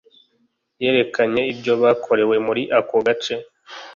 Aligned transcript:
yerekanye 0.81 1.41
ibyo 1.51 1.73
bakorewe 1.83 2.35
muri 2.47 2.63
ako 2.77 2.95
gace 3.05 3.33